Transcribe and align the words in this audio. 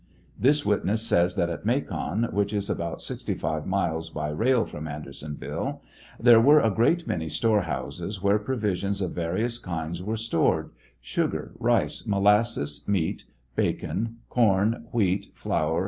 This 0.39 0.65
witness 0.65 1.03
says 1.03 1.35
that 1.35 1.51
at 1.51 1.63
Macon, 1.63 2.23
which 2.31 2.53
is 2.53 2.71
about 2.71 3.03
sixty 3.03 3.35
five 3.35 3.67
miles 3.67 4.09
by 4.09 4.29
rail 4.29 4.65
from 4.65 4.87
Andersonville 4.87 5.79
—«There 6.19 6.41
were 6.41 6.59
a 6.59 6.71
great 6.71 7.05
many 7.05 7.29
storehouses, 7.29 8.19
where 8.19 8.39
provisions 8.39 8.99
of 8.99 9.11
various 9.11 9.59
kinds 9.59 10.01
were 10.01 10.17
stored— 10.17 10.71
sugar, 11.11 11.51
rice, 11.59 12.07
molasses, 12.07 12.83
meat, 12.87 13.25
(bacon,) 13.55 14.15
corn, 14.27 14.87
wheat, 14.91 15.27
flour, 15.35 15.79
&c. 15.79 15.79